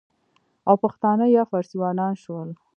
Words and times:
او 0.69 0.75
پښتانه 0.83 1.25
یا 1.35 1.43
فارسیوانان 1.51 2.13
شول، 2.23 2.49